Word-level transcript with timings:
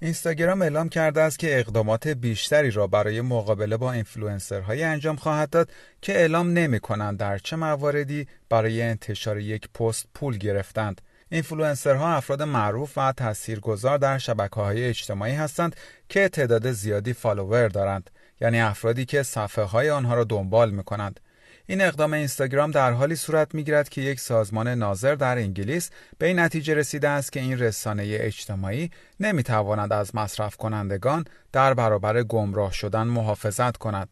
اینستاگرام 0.00 0.62
اعلام 0.62 0.88
کرده 0.88 1.20
است 1.20 1.38
که 1.38 1.58
اقدامات 1.58 2.08
بیشتری 2.08 2.70
را 2.70 2.86
برای 2.86 3.20
مقابله 3.20 3.76
با 3.76 3.92
اینفلوئنسرهایی 3.92 4.82
انجام 4.82 5.16
خواهد 5.16 5.50
داد 5.50 5.70
که 6.02 6.12
اعلام 6.12 6.52
نمی 6.52 6.80
کنند 6.80 7.18
در 7.18 7.38
چه 7.38 7.56
مواردی 7.56 8.26
برای 8.48 8.82
انتشار 8.82 9.38
یک 9.38 9.68
پست 9.68 10.06
پول 10.14 10.38
گرفتند. 10.38 11.00
اینفلوئنسرها 11.28 12.14
افراد 12.14 12.42
معروف 12.42 12.98
و 12.98 13.12
تاثیرگذار 13.12 13.98
در 13.98 14.18
شبکه 14.18 14.60
های 14.60 14.84
اجتماعی 14.84 15.34
هستند 15.34 15.76
که 16.08 16.28
تعداد 16.28 16.72
زیادی 16.72 17.12
فالوور 17.12 17.68
دارند 17.68 18.10
یعنی 18.40 18.60
افرادی 18.60 19.04
که 19.04 19.22
صفحه 19.22 19.64
های 19.64 19.90
آنها 19.90 20.14
را 20.14 20.24
دنبال 20.24 20.70
می 20.70 20.84
کنند. 20.84 21.20
این 21.68 21.80
اقدام 21.80 22.12
اینستاگرام 22.12 22.70
در 22.70 22.92
حالی 22.92 23.16
صورت 23.16 23.54
می‌گیرد 23.54 23.88
که 23.88 24.00
یک 24.00 24.20
سازمان 24.20 24.68
ناظر 24.68 25.14
در 25.14 25.38
انگلیس 25.38 25.90
به 26.18 26.26
این 26.26 26.38
نتیجه 26.38 26.74
رسیده 26.74 27.08
است 27.08 27.32
که 27.32 27.40
این 27.40 27.58
رسانه 27.58 28.04
اجتماعی 28.06 28.90
نمی‌تواند 29.20 29.92
از 29.92 30.14
مصرف 30.14 30.56
کنندگان 30.56 31.24
در 31.52 31.74
برابر 31.74 32.22
گمراه 32.22 32.72
شدن 32.72 33.02
محافظت 33.02 33.76
کند. 33.76 34.08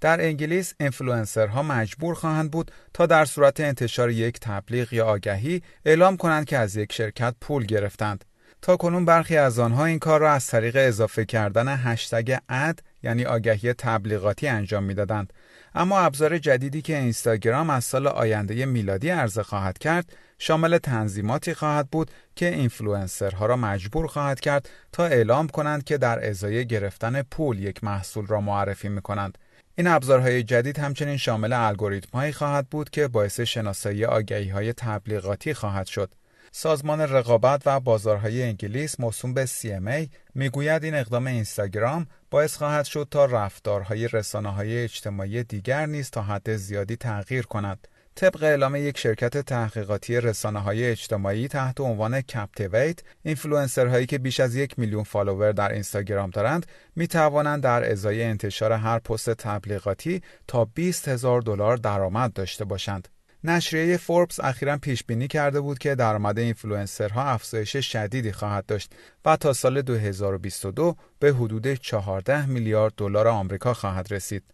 در 0.00 0.20
انگلیس 0.20 0.74
انفلوئنسرها 0.80 1.62
مجبور 1.62 2.14
خواهند 2.14 2.50
بود 2.50 2.70
تا 2.94 3.06
در 3.06 3.24
صورت 3.24 3.60
انتشار 3.60 4.10
یک 4.10 4.40
تبلیغ 4.40 4.92
یا 4.92 5.06
آگهی 5.06 5.62
اعلام 5.84 6.16
کنند 6.16 6.44
که 6.44 6.58
از 6.58 6.76
یک 6.76 6.92
شرکت 6.92 7.34
پول 7.40 7.64
گرفتند. 7.64 8.24
تا 8.62 8.76
کنون 8.76 9.04
برخی 9.04 9.36
از 9.36 9.58
آنها 9.58 9.84
این 9.84 9.98
کار 9.98 10.20
را 10.20 10.32
از 10.32 10.46
طریق 10.46 10.76
اضافه 10.80 11.24
کردن 11.24 11.68
هشتگ 11.68 12.36
اد 12.48 12.80
یعنی 13.02 13.24
آگهی 13.24 13.72
تبلیغاتی 13.72 14.48
انجام 14.48 14.84
می‌دادند 14.84 15.32
اما 15.74 15.98
ابزار 15.98 16.38
جدیدی 16.38 16.82
که 16.82 16.98
اینستاگرام 16.98 17.70
از 17.70 17.84
سال 17.84 18.06
آینده 18.06 18.66
میلادی 18.66 19.10
عرضه 19.10 19.42
خواهد 19.42 19.78
کرد 19.78 20.12
شامل 20.38 20.78
تنظیماتی 20.78 21.54
خواهد 21.54 21.88
بود 21.90 22.10
که 22.36 22.54
اینفلوئنسرها 22.54 23.46
را 23.46 23.56
مجبور 23.56 24.06
خواهد 24.06 24.40
کرد 24.40 24.68
تا 24.92 25.06
اعلام 25.06 25.48
کنند 25.48 25.84
که 25.84 25.98
در 25.98 26.28
ازای 26.28 26.66
گرفتن 26.66 27.22
پول 27.22 27.58
یک 27.58 27.84
محصول 27.84 28.26
را 28.26 28.40
معرفی 28.40 28.88
می 28.88 29.02
کنند. 29.02 29.38
این 29.74 29.86
ابزارهای 29.86 30.42
جدید 30.42 30.78
همچنین 30.78 31.16
شامل 31.16 31.52
الگوریتمهایی 31.52 32.32
خواهد 32.32 32.68
بود 32.68 32.90
که 32.90 33.08
باعث 33.08 33.40
شناسایی 33.40 34.04
آگهی 34.04 34.48
های 34.48 34.72
تبلیغاتی 34.72 35.54
خواهد 35.54 35.86
شد. 35.86 36.10
سازمان 36.52 37.00
رقابت 37.00 37.62
و 37.66 37.80
بازارهای 37.80 38.42
انگلیس 38.42 39.00
موسوم 39.00 39.34
به 39.34 39.46
CMA 39.46 40.08
می‌گوید 40.34 40.84
این 40.84 40.94
اقدام 40.94 41.26
اینستاگرام 41.26 42.06
باعث 42.30 42.56
خواهد 42.56 42.84
شد 42.84 43.08
تا 43.10 43.24
رفتارهای 43.24 44.08
رسانه 44.08 44.52
های 44.52 44.84
اجتماعی 44.84 45.44
دیگر 45.44 45.86
نیز 45.86 46.10
تا 46.10 46.22
حد 46.22 46.56
زیادی 46.56 46.96
تغییر 46.96 47.46
کند. 47.46 47.88
طبق 48.18 48.42
اعلام 48.42 48.76
یک 48.76 48.98
شرکت 48.98 49.38
تحقیقاتی 49.38 50.20
رسانه 50.20 50.58
های 50.58 50.90
اجتماعی 50.90 51.48
تحت 51.48 51.80
عنوان 51.80 52.20
Captiv8، 52.20 53.00
اینفلوئنسرهایی 53.22 54.06
که 54.06 54.18
بیش 54.18 54.40
از 54.40 54.54
یک 54.54 54.78
میلیون 54.78 55.02
فالوور 55.02 55.52
در 55.52 55.72
اینستاگرام 55.72 56.30
دارند، 56.30 56.66
می 56.96 57.08
توانند 57.08 57.62
در 57.62 57.90
ازای 57.90 58.22
انتشار 58.22 58.72
هر 58.72 58.98
پست 58.98 59.30
تبلیغاتی 59.30 60.22
تا 60.46 60.64
20 60.64 61.08
هزار 61.08 61.40
دلار 61.40 61.76
درآمد 61.76 62.32
داشته 62.32 62.64
باشند. 62.64 63.08
نشریه 63.44 63.96
فوربس 63.96 64.40
اخیرا 64.40 64.76
پیش 64.76 65.04
بینی 65.04 65.28
کرده 65.28 65.60
بود 65.60 65.78
که 65.78 65.94
درآمد 65.94 66.38
اینفلوئنسرها 66.38 67.24
افزایش 67.24 67.76
شدیدی 67.76 68.32
خواهد 68.32 68.66
داشت 68.66 68.92
و 69.24 69.36
تا 69.36 69.52
سال 69.52 69.82
2022 69.82 70.96
به 71.18 71.32
حدود 71.32 71.74
14 71.74 72.46
میلیارد 72.46 72.92
دلار 72.96 73.28
آمریکا 73.28 73.74
خواهد 73.74 74.12
رسید. 74.12 74.44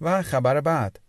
و 0.00 0.22
خبر 0.22 0.60
بعد 0.60 1.00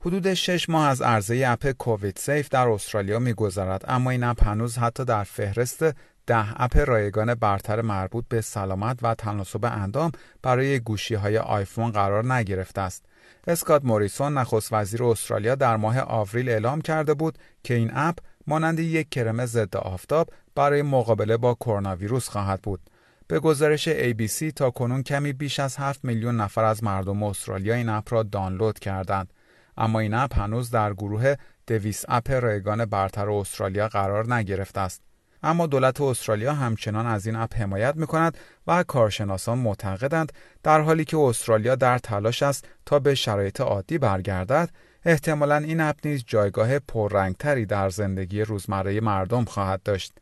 حدود 0.00 0.34
6 0.34 0.68
ماه 0.68 0.88
از 0.88 1.02
عرضه 1.02 1.44
اپ 1.46 1.70
COVIDSafe 1.70 2.48
در 2.48 2.68
استرالیا 2.68 3.18
میگذرد 3.18 3.84
اما 3.88 4.10
این 4.10 4.24
اپ 4.24 4.44
هنوز 4.44 4.78
حتی 4.78 5.04
در 5.04 5.24
فهرست 5.24 5.84
ده 6.26 6.62
اپ 6.62 6.76
رایگان 6.76 7.34
برتر 7.34 7.82
مربوط 7.82 8.24
به 8.28 8.40
سلامت 8.40 8.98
و 9.02 9.14
تناسب 9.14 9.64
اندام 9.64 10.12
برای 10.42 10.80
گوشی 10.80 11.14
های 11.14 11.38
آیفون 11.38 11.90
قرار 11.90 12.32
نگرفته 12.32 12.80
است. 12.80 13.04
اسکات 13.46 13.84
موریسون 13.84 14.38
نخست 14.38 14.72
وزیر 14.72 15.04
استرالیا 15.04 15.54
در 15.54 15.76
ماه 15.76 16.00
آوریل 16.00 16.48
اعلام 16.48 16.80
کرده 16.80 17.14
بود 17.14 17.38
که 17.64 17.74
این 17.74 17.90
اپ 17.94 18.18
مانند 18.46 18.78
یک 18.78 19.08
کرم 19.08 19.46
ضد 19.46 19.76
آفتاب 19.76 20.30
برای 20.54 20.82
مقابله 20.82 21.36
با 21.36 21.54
کرونا 21.54 21.96
ویروس 21.96 22.28
خواهد 22.28 22.62
بود. 22.62 22.80
به 23.26 23.40
گزارش 23.40 23.88
ABC 23.88 24.52
تا 24.56 24.70
کنون 24.70 25.02
کمی 25.02 25.32
بیش 25.32 25.60
از 25.60 25.76
7 25.76 26.04
میلیون 26.04 26.36
نفر 26.36 26.64
از 26.64 26.84
مردم 26.84 27.22
استرالیا 27.22 27.74
این 27.74 27.88
اپ 27.88 28.12
را 28.12 28.22
دانلود 28.22 28.78
کردند. 28.78 29.32
اما 29.76 30.00
این 30.00 30.14
اپ 30.14 30.38
هنوز 30.38 30.70
در 30.70 30.92
گروه 30.92 31.34
دویس 31.66 32.04
اپ 32.08 32.30
رایگان 32.30 32.84
برتر 32.84 33.30
استرالیا 33.30 33.88
قرار 33.88 34.34
نگرفته 34.34 34.80
است. 34.80 35.09
اما 35.42 35.66
دولت 35.66 36.00
استرالیا 36.00 36.54
همچنان 36.54 37.06
از 37.06 37.26
این 37.26 37.36
اپ 37.36 37.54
حمایت 37.56 37.96
می 37.96 38.06
کند 38.06 38.38
و 38.66 38.82
کارشناسان 38.82 39.58
معتقدند 39.58 40.32
در 40.62 40.80
حالی 40.80 41.04
که 41.04 41.16
استرالیا 41.16 41.74
در 41.74 41.98
تلاش 41.98 42.42
است 42.42 42.64
تا 42.86 42.98
به 42.98 43.14
شرایط 43.14 43.60
عادی 43.60 43.98
برگردد 43.98 44.70
احتمالا 45.04 45.56
این 45.56 45.80
اپ 45.80 45.96
نیز 46.04 46.24
جایگاه 46.26 46.78
پررنگتری 46.78 47.66
در 47.66 47.90
زندگی 47.90 48.42
روزمره 48.42 49.00
مردم 49.00 49.44
خواهد 49.44 49.82
داشت. 49.82 50.12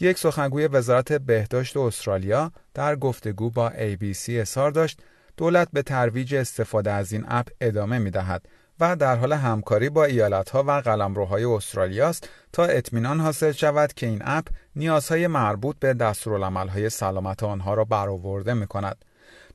یک 0.00 0.18
سخنگوی 0.18 0.66
وزارت 0.66 1.12
بهداشت 1.12 1.76
استرالیا 1.76 2.52
در 2.74 2.96
گفتگو 2.96 3.50
با 3.50 3.70
ABC 3.70 4.28
اظهار 4.28 4.70
داشت 4.70 5.00
دولت 5.36 5.68
به 5.72 5.82
ترویج 5.82 6.34
استفاده 6.34 6.90
از 6.90 7.12
این 7.12 7.24
اپ 7.28 7.48
ادامه 7.60 7.98
می 7.98 8.10
دهد 8.10 8.48
و 8.80 8.96
در 8.96 9.16
حال 9.16 9.32
همکاری 9.32 9.88
با 9.88 10.04
ایالتها 10.04 10.64
و 10.66 10.70
قلمروهای 10.70 11.44
استرالیا 11.44 12.08
است 12.08 12.28
تا 12.52 12.64
اطمینان 12.64 13.20
حاصل 13.20 13.52
شود 13.52 13.92
که 13.92 14.06
این 14.06 14.22
اپ 14.24 14.46
نیازهای 14.76 15.26
مربوط 15.26 15.76
به 15.78 15.94
دستورالعملهای 15.94 16.90
سلامت 16.90 17.42
آنها 17.42 17.74
را 17.74 17.84
برآورده 17.84 18.54
می 18.54 18.66
کند. 18.66 19.04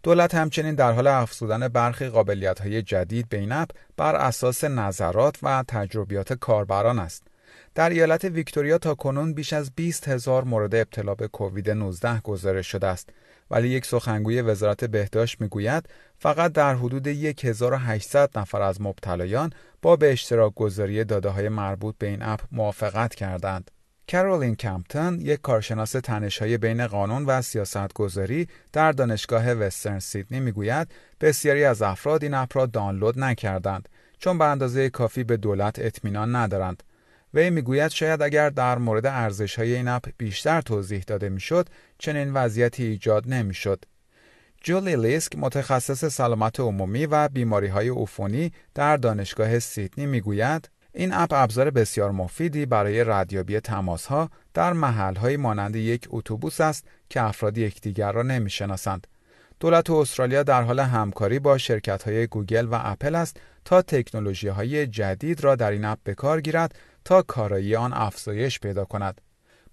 دولت 0.03 0.35
همچنین 0.35 0.75
در 0.75 0.91
حال 0.91 1.07
افزودن 1.07 1.67
برخی 1.67 2.09
قابلیت‌های 2.09 2.81
جدید 2.81 3.29
به 3.29 3.37
این 3.37 3.51
اپ 3.51 3.69
بر 3.97 4.15
اساس 4.15 4.63
نظرات 4.63 5.35
و 5.43 5.63
تجربیات 5.67 6.33
کاربران 6.33 6.99
است. 6.99 7.23
در 7.75 7.89
ایالت 7.89 8.25
ویکتوریا 8.25 8.77
تا 8.77 8.95
کنون 8.95 9.33
بیش 9.33 9.53
از 9.53 9.71
20 9.75 10.07
هزار 10.07 10.43
مورد 10.43 10.75
ابتلا 10.75 11.15
به 11.15 11.27
کووید 11.27 11.69
19 11.69 12.21
گزارش 12.21 12.67
شده 12.67 12.87
است 12.87 13.09
ولی 13.51 13.69
یک 13.69 13.85
سخنگوی 13.85 14.41
وزارت 14.41 14.85
بهداشت 14.85 15.41
می‌گوید 15.41 15.89
فقط 16.17 16.51
در 16.51 16.75
حدود 16.75 17.07
1800 17.07 18.39
نفر 18.39 18.61
از 18.61 18.81
مبتلایان 18.81 19.53
با 19.81 19.95
به 19.95 20.11
اشتراک 20.11 20.53
گذاری 20.55 21.03
داده 21.03 21.29
های 21.29 21.49
مربوط 21.49 21.95
به 21.97 22.07
این 22.07 22.21
اپ 22.21 22.39
موافقت 22.51 23.15
کردند. 23.15 23.71
کرولین 24.07 24.55
کمپتون 24.55 25.21
یک 25.21 25.41
کارشناس 25.41 25.91
تنش‌های 25.91 26.57
بین 26.57 26.87
قانون 26.87 27.25
و 27.25 27.41
سیاست 27.41 27.93
گذاری 27.93 28.47
در 28.73 28.91
دانشگاه 28.91 29.53
وسترن 29.53 29.99
سیدنی 29.99 30.39
می‌گوید 30.39 30.87
بسیاری 31.21 31.63
از 31.63 31.81
افراد 31.81 32.23
این 32.23 32.33
اپ 32.33 32.57
را 32.57 32.65
دانلود 32.65 33.19
نکردند 33.19 33.89
چون 34.19 34.37
به 34.37 34.45
اندازه 34.45 34.89
کافی 34.89 35.23
به 35.23 35.37
دولت 35.37 35.79
اطمینان 35.79 36.35
ندارند 36.35 36.83
وی 37.33 37.49
می‌گوید 37.49 37.91
شاید 37.91 38.21
اگر 38.21 38.49
در 38.49 38.77
مورد 38.77 39.05
ارزش 39.05 39.59
های 39.59 39.75
این 39.75 39.87
اپ 39.87 40.09
بیشتر 40.17 40.61
توضیح 40.61 41.03
داده 41.07 41.29
می‌شد 41.29 41.69
چنین 41.97 42.33
وضعیتی 42.33 42.83
ایجاد 42.83 43.33
نمی‌شد. 43.33 43.85
جولی 44.63 44.95
لیسک 44.95 45.35
متخصص 45.35 46.05
سلامت 46.05 46.59
عمومی 46.59 47.05
و 47.05 47.27
بیماری 47.27 47.67
های 47.67 47.89
عفونی 47.89 48.51
در 48.75 48.97
دانشگاه 48.97 49.59
سیدنی 49.59 50.05
می‌گوید 50.05 50.69
این 50.93 51.13
اپ 51.13 51.33
ابزار 51.33 51.69
بسیار 51.69 52.11
مفیدی 52.11 52.65
برای 52.65 53.03
ردیابی 53.03 53.59
تماس 53.59 54.05
ها 54.05 54.29
در 54.53 54.73
محل 54.73 55.15
های 55.15 55.37
مانند 55.37 55.75
یک 55.75 56.07
اتوبوس 56.09 56.61
است 56.61 56.85
که 57.09 57.21
افراد 57.21 57.57
یکدیگر 57.57 58.11
را 58.11 58.23
نمی‌شناسند. 58.23 59.07
دولت 59.59 59.89
استرالیا 59.89 60.43
در 60.43 60.61
حال 60.61 60.79
همکاری 60.79 61.39
با 61.39 61.57
شرکت 61.57 62.03
های 62.03 62.27
گوگل 62.27 62.65
و 62.65 62.79
اپل 62.83 63.15
است 63.15 63.37
تا 63.65 63.81
تکنولوژی 63.81 64.47
های 64.47 64.87
جدید 64.87 65.43
را 65.43 65.55
در 65.55 65.71
این 65.71 65.85
اپ 65.85 65.99
به 66.03 66.13
کار 66.13 66.41
گیرد 66.41 66.75
تا 67.05 67.21
کارایی 67.21 67.75
آن 67.75 67.93
افزایش 67.93 68.59
پیدا 68.59 68.85
کند. 68.85 69.21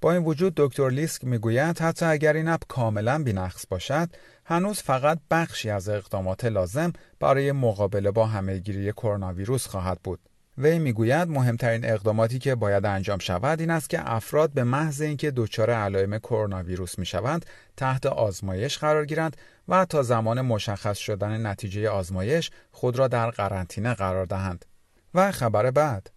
با 0.01 0.13
این 0.13 0.25
وجود 0.25 0.53
دکتر 0.57 0.91
لیسک 0.91 1.25
می‌گوید 1.25 1.79
حتی 1.79 2.07
اگر 2.07 2.33
این 2.33 2.49
اپ 2.49 2.63
کاملا 2.69 3.23
بینقص 3.23 3.67
باشد 3.71 4.09
هنوز 4.45 4.83
فقط 4.83 5.19
بخشی 5.31 5.71
از 5.71 5.89
اقدامات 5.89 6.45
لازم 6.45 6.93
برای 7.21 7.53
مقابله 7.53 8.11
با 8.11 8.27
همهگیری 8.27 8.93
کرونا 8.93 9.33
ویروس 9.33 9.67
خواهد 9.67 10.01
بود 10.05 10.21
وی 10.59 10.79
می‌گوید 10.79 11.29
مهمترین 11.29 11.85
اقداماتی 11.85 12.39
که 12.39 12.55
باید 12.55 12.87
انجام 12.87 13.19
شود 13.19 13.61
این 13.61 13.71
است 13.71 13.91
که 13.91 14.13
افراد 14.13 14.53
به 14.53 14.65
محض 14.65 15.01
اینکه 15.01 15.31
دچار 15.31 15.71
علائم 15.71 16.19
کرونا 16.19 16.63
ویروس 16.63 16.99
می‌شوند 16.99 17.47
تحت 17.77 18.07
آزمایش 18.07 18.79
قرار 18.79 19.07
گیرند 19.07 19.37
و 19.69 19.85
تا 19.85 20.03
زمان 20.03 20.41
مشخص 20.41 20.99
شدن 20.99 21.47
نتیجه 21.47 21.89
آزمایش 21.89 22.51
خود 22.71 22.99
را 22.99 23.09
در 23.09 23.31
قرنطینه 23.31 23.95
قرار 23.95 24.27
دهند. 24.27 24.65
و 25.15 25.33
خبر 25.33 25.71
بعد 25.71 26.11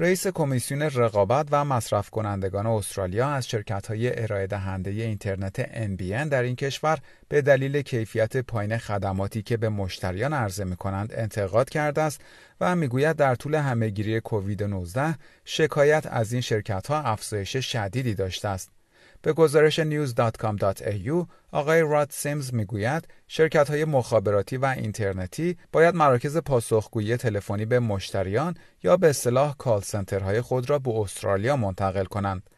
رئیس 0.00 0.26
کمیسیون 0.26 0.82
رقابت 0.82 1.48
و 1.50 1.64
مصرف 1.64 2.10
کنندگان 2.10 2.66
استرالیا 2.66 3.28
از 3.28 3.48
شرکت 3.48 3.86
های 3.86 4.22
ارائه 4.22 4.46
دهنده 4.46 4.90
اینترنت 4.90 5.62
NBN 5.62 6.28
در 6.28 6.42
این 6.42 6.56
کشور 6.56 6.98
به 7.28 7.42
دلیل 7.42 7.82
کیفیت 7.82 8.36
پایین 8.36 8.78
خدماتی 8.78 9.42
که 9.42 9.56
به 9.56 9.68
مشتریان 9.68 10.32
عرضه 10.32 10.64
می 10.64 10.76
کنند 10.76 11.12
انتقاد 11.14 11.70
کرده 11.70 12.02
است 12.02 12.20
و 12.60 12.76
می‌گوید 12.76 13.16
در 13.16 13.34
طول 13.34 13.54
همهگیری 13.54 14.20
کووید 14.20 14.62
19 14.62 15.14
شکایت 15.44 16.06
از 16.10 16.32
این 16.32 16.42
شرکت 16.42 16.86
ها 16.86 17.02
افزایش 17.02 17.56
شدیدی 17.56 18.14
داشته 18.14 18.48
است. 18.48 18.79
به 19.22 19.32
گزارش 19.32 19.80
news.com.au 19.80 21.26
آقای 21.52 21.80
راد 21.80 22.10
سیمز 22.10 22.54
می‌گوید 22.54 23.08
شرکت 23.28 23.70
های 23.70 23.84
مخابراتی 23.84 24.56
و 24.56 24.64
اینترنتی 24.64 25.56
باید 25.72 25.94
مراکز 25.94 26.36
پاسخگویی 26.36 27.16
تلفنی 27.16 27.64
به 27.64 27.80
مشتریان 27.80 28.54
یا 28.82 28.96
به 28.96 29.10
اصطلاح 29.10 29.54
کال 29.58 29.80
سنترهای 29.80 30.40
خود 30.40 30.70
را 30.70 30.78
به 30.78 30.90
استرالیا 30.90 31.56
منتقل 31.56 32.04
کنند. 32.04 32.50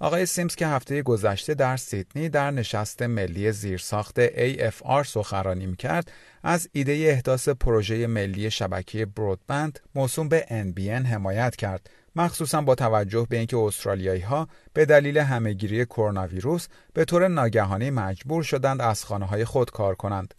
آقای 0.00 0.26
سیمز 0.26 0.54
که 0.54 0.66
هفته 0.66 1.02
گذشته 1.02 1.54
در 1.54 1.76
سیدنی 1.76 2.28
در 2.28 2.50
نشست 2.50 3.02
ملی 3.02 3.52
زیرساخت 3.52 4.26
AFR 4.26 5.02
سخنرانی 5.06 5.76
کرد 5.76 6.12
از 6.42 6.68
ایده 6.72 6.92
احداث 6.92 7.48
پروژه 7.48 8.06
ملی 8.06 8.50
شبکه 8.50 9.06
برودبند 9.06 9.80
موسوم 9.94 10.28
به 10.28 10.46
NBN 10.48 11.06
حمایت 11.06 11.56
کرد 11.56 11.90
مخصوصا 12.16 12.60
با 12.60 12.74
توجه 12.74 13.26
به 13.30 13.36
اینکه 13.36 13.56
استرالیایی 13.56 14.20
ها 14.20 14.48
به 14.72 14.84
دلیل 14.84 15.18
همهگیری 15.18 15.84
کرونا 15.84 16.26
ویروس 16.26 16.68
به 16.92 17.04
طور 17.04 17.28
ناگهانی 17.28 17.90
مجبور 17.90 18.42
شدند 18.42 18.80
از 18.80 19.04
خانه 19.04 19.26
های 19.26 19.44
خود 19.44 19.70
کار 19.70 19.94
کنند. 19.94 20.34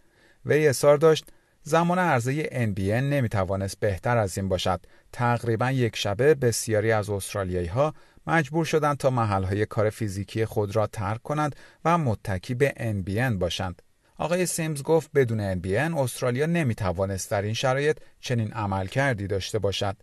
وی 0.46 0.68
اصرار 0.68 0.96
داشت 0.96 1.24
زمان 1.62 1.98
عرضه 1.98 2.42
NBN 2.44 3.02
نمی 3.02 3.28
توانست 3.28 3.80
بهتر 3.80 4.16
از 4.18 4.38
این 4.38 4.48
باشد. 4.48 4.80
تقریبا 5.12 5.70
یک 5.70 5.96
شبه 5.96 6.34
بسیاری 6.34 6.92
از 6.92 7.10
استرالیایی 7.10 7.66
ها 7.66 7.94
مجبور 8.26 8.64
شدند 8.64 8.96
تا 8.96 9.10
محل 9.10 9.42
های 9.42 9.66
کار 9.66 9.90
فیزیکی 9.90 10.44
خود 10.44 10.76
را 10.76 10.86
ترک 10.86 11.22
کنند 11.22 11.56
و 11.84 11.98
متکی 11.98 12.54
به 12.54 12.74
NBN 12.76 13.38
باشند. 13.38 13.82
آقای 14.18 14.46
سیمز 14.46 14.82
گفت 14.82 15.10
بدون 15.14 15.60
NBN 15.60 15.96
استرالیا 15.96 16.46
نمی 16.46 16.74
توانست 16.74 17.30
در 17.30 17.42
این 17.42 17.54
شرایط 17.54 17.98
چنین 18.20 18.52
عمل 18.52 18.86
کردی 18.86 19.26
داشته 19.26 19.58
باشد. 19.58 19.96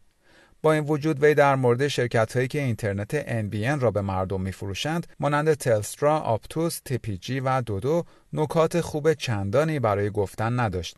با 0.61 0.73
این 0.73 0.83
وجود 0.83 1.23
وی 1.23 1.33
در 1.33 1.55
مورد 1.55 1.87
شرکت 1.87 2.35
هایی 2.35 2.47
که 2.47 2.61
اینترنت 2.61 3.41
NBN 3.41 3.81
را 3.81 3.91
به 3.91 4.01
مردم 4.01 4.41
میفروشند 4.41 5.07
مانند 5.19 5.53
تلسترا، 5.53 6.19
آپتوس، 6.19 6.79
تپیجی 6.85 7.39
و 7.39 7.61
دودو 7.61 8.03
نکات 8.33 8.81
خوب 8.81 9.13
چندانی 9.13 9.79
برای 9.79 10.09
گفتن 10.09 10.59
نداشت. 10.59 10.97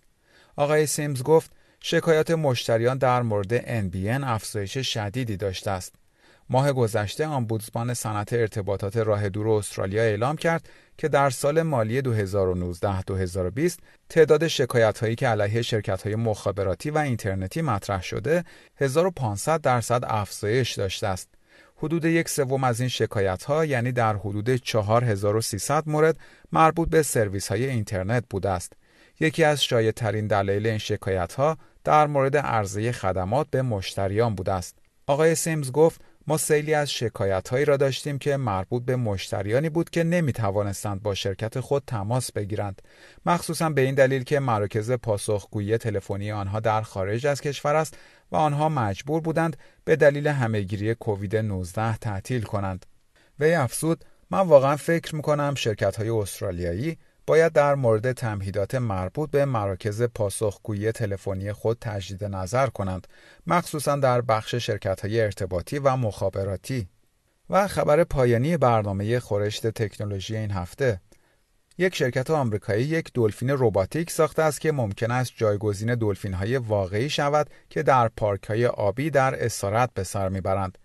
آقای 0.56 0.86
سیمز 0.86 1.24
گفت 1.24 1.52
شکایات 1.82 2.32
مشتریان 2.32 2.98
در 2.98 3.22
مورد 3.22 3.60
NBN 3.60 4.24
افزایش 4.24 4.78
شدیدی 4.78 5.38
داشته 5.38 5.72
است. 5.72 5.96
ماه 6.50 6.74
گذشته 6.74 7.28
آمبودسمان 7.28 7.94
صنعت 7.94 8.34
ارتباطات 8.34 8.98
راه 8.98 9.30
دور 9.30 9.50
استرالیا 9.50 10.02
اعلام 10.02 10.36
کرد 10.36 10.70
که 10.98 11.08
در 11.08 11.30
سال 11.30 11.62
مالی 11.62 12.02
2019-2020 12.02 13.80
تعداد 14.10 14.48
شکایت 14.48 15.00
هایی 15.00 15.16
که 15.16 15.28
علیه 15.28 15.62
شرکت 15.62 16.02
های 16.02 16.16
مخابراتی 16.16 16.90
و 16.90 16.98
اینترنتی 16.98 17.62
مطرح 17.62 18.04
شده 18.04 18.44
1500 18.78 19.62
درصد 19.62 20.04
افزایش 20.08 20.74
داشته 20.74 21.08
است. 21.08 21.30
حدود 21.78 22.06
یک 22.06 22.30
سوم 22.30 22.64
از 22.64 22.80
این 22.80 22.90
شکایت 22.90 23.44
ها 23.44 23.66
یعنی 23.66 23.92
در 23.92 24.16
حدود 24.16 24.56
4300 24.56 25.84
مورد 25.90 26.18
مربوط 26.52 26.90
به 26.90 27.04
سرویس 27.04 27.48
های 27.48 27.70
اینترنت 27.70 28.24
بوده 28.30 28.50
است. 28.50 28.74
یکی 29.20 29.44
از 29.44 29.64
شایع 29.64 29.92
ترین 29.92 30.28
دلایل 30.28 30.68
این 30.68 30.78
شکایت 30.78 31.34
ها 31.34 31.58
در 31.84 32.08
مورد 32.08 32.38
عرضه 32.38 32.92
خدمات 32.92 33.48
به 33.52 33.62
مشتریان 33.62 34.36
بوده 34.36 34.52
است. 34.52 34.76
آقای 35.08 35.36
سیمز 35.36 35.72
گفت 35.72 36.02
ما 36.30 36.38
سیلی 36.38 36.74
از 36.74 36.92
شکایت 36.92 37.50
هایی 37.50 37.66
را 37.66 37.78
داشتیم 37.78 38.18
که 38.18 38.38
مربوط 38.38 38.84
به 38.84 38.96
مشتریانی 38.96 39.70
بود 39.70 39.90
که 39.90 40.04
نمی 40.04 40.34
توانستند 40.34 41.04
با 41.04 41.16
شرکت 41.16 41.60
خود 41.60 41.84
تماس 41.88 42.32
بگیرند. 42.32 42.82
مخصوصا 43.26 43.70
به 43.70 43.82
این 43.82 43.96
دلیل 43.96 44.24
که 44.24 44.40
مراکز 44.40 44.92
پاسخگویی 44.92 45.78
تلفنی 45.78 46.32
آنها 46.32 46.60
در 46.60 46.82
خارج 46.82 47.28
از 47.28 47.42
کشور 47.42 47.76
است 47.76 47.98
و 48.32 48.36
آنها 48.36 48.70
مجبور 48.70 49.22
بودند 49.22 49.58
به 49.86 49.96
دلیل 49.96 50.28
همهگیری 50.28 50.96
کووید 50.96 51.36
19 51.36 51.98
تعطیل 51.98 52.42
کنند. 52.42 52.86
وی 53.40 53.54
افزود 53.54 54.06
من 54.32 54.48
واقعا 54.48 54.76
فکر 54.76 55.16
می 55.16 55.22
کنم 55.22 55.56
شرکت 55.56 55.96
های 55.96 56.10
استرالیایی 56.10 56.98
باید 57.30 57.54
در 57.54 57.76
مورد 57.76 58.12
تمهیدات 58.12 58.76
مربوط 58.76 59.32
به 59.32 59.46
مراکز 59.46 60.02
پاسخگویی 60.02 60.92
تلفنی 60.92 61.54
خود 61.54 61.78
تجدید 61.82 62.24
نظر 62.24 62.68
کنند 62.68 63.08
مخصوصا 63.48 63.96
در 63.96 64.22
بخش 64.22 64.56
شرکت 64.56 65.02
های 65.02 65.22
ارتباطی 65.22 65.80
و 65.80 65.96
مخابراتی. 65.96 66.90
و 67.50 67.68
خبر 67.68 68.04
پایانی 68.04 68.58
برنامه 68.58 69.20
خورشت 69.20 69.68
تکنولوژی 69.68 70.38
این 70.38 70.52
هفته. 70.52 71.02
یک 71.78 71.96
شرکت 71.96 72.30
آمریکایی 72.30 72.84
یک 72.86 73.14
دلفین 73.14 73.50
رباتیک 73.50 74.12
ساخته 74.12 74.42
است 74.42 74.62
که 74.62 74.72
ممکن 74.72 75.12
است 75.12 75.32
جایگزین 75.36 75.96
دلفین 75.96 76.34
های 76.34 76.58
واقعی 76.58 77.10
شود 77.10 77.50
که 77.70 77.84
در 77.84 78.08
پارک 78.08 78.44
های 78.44 78.66
آبی 78.66 79.10
در 79.10 79.46
اسارت 79.46 79.90
به 79.94 80.04
سر 80.04 80.30
می‌برند. 80.30 80.78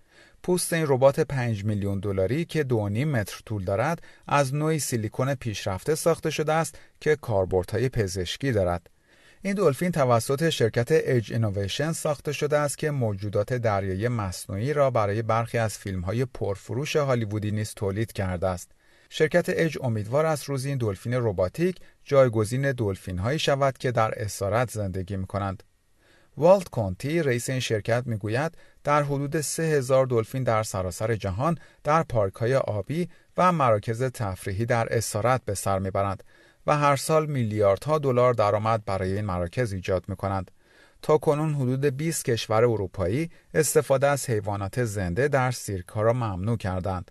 پوست 0.44 0.72
این 0.72 0.84
ربات 0.88 1.20
5 1.20 1.64
میلیون 1.64 2.00
دلاری 2.00 2.44
که 2.44 2.64
2.5 2.64 2.74
متر 2.74 3.40
طول 3.46 3.64
دارد 3.64 4.02
از 4.28 4.54
نوعی 4.54 4.78
سیلیکون 4.78 5.34
پیشرفته 5.34 5.94
ساخته 5.94 6.30
شده 6.30 6.52
است 6.52 6.78
که 7.00 7.16
کاربردهای 7.16 7.88
پزشکی 7.88 8.52
دارد. 8.52 8.90
این 9.42 9.54
دلفین 9.54 9.90
توسط 9.90 10.50
شرکت 10.50 10.88
اج 10.90 11.32
اینویشن 11.32 11.92
ساخته 11.92 12.32
شده 12.32 12.58
است 12.58 12.78
که 12.78 12.90
موجودات 12.90 13.52
دریایی 13.52 14.08
مصنوعی 14.08 14.72
را 14.72 14.90
برای 14.90 15.22
برخی 15.22 15.58
از 15.58 15.78
فیلم‌های 15.78 16.24
پرفروش 16.24 16.96
هالیوودی 16.96 17.50
نیز 17.50 17.74
تولید 17.74 18.12
کرده 18.12 18.46
است. 18.46 18.70
شرکت 19.10 19.44
اج 19.48 19.78
امیدوار 19.82 20.26
است 20.26 20.44
روزی 20.44 20.68
این 20.68 20.78
دلفین 20.78 21.14
رباتیک 21.14 21.76
جایگزین 22.04 22.72
دلفین‌هایی 22.72 23.38
شود 23.38 23.78
که 23.78 23.92
در 23.92 24.22
اسارت 24.22 24.70
زندگی 24.70 25.16
می‌کنند. 25.16 25.62
والت 26.36 26.68
کونتی 26.68 27.22
رئیس 27.22 27.50
این 27.50 27.60
شرکت 27.60 28.02
می‌گوید 28.06 28.52
در 28.84 29.02
حدود 29.02 29.40
3000 29.40 30.06
دلفین 30.06 30.42
در 30.42 30.62
سراسر 30.62 31.16
جهان 31.16 31.58
در 31.84 32.02
پارک 32.02 32.34
های 32.34 32.56
آبی 32.56 33.08
و 33.36 33.52
مراکز 33.52 34.02
تفریحی 34.02 34.66
در 34.66 34.86
اسارت 34.90 35.44
به 35.44 35.54
سر 35.54 35.78
می‌برند 35.78 36.24
و 36.66 36.76
هر 36.76 36.96
سال 36.96 37.26
میلیاردها 37.26 37.98
دلار 37.98 38.34
درآمد 38.34 38.84
برای 38.84 39.12
این 39.12 39.24
مراکز 39.24 39.72
ایجاد 39.72 40.04
می 40.08 40.16
کنند. 40.16 40.50
تا 41.02 41.18
کنون 41.18 41.54
حدود 41.54 41.84
20 41.84 42.24
کشور 42.24 42.64
اروپایی 42.64 43.30
استفاده 43.54 44.06
از 44.06 44.30
حیوانات 44.30 44.84
زنده 44.84 45.28
در 45.28 45.50
سیرک 45.50 45.88
ها 45.88 46.02
را 46.02 46.12
ممنوع 46.12 46.56
کردند. 46.56 47.10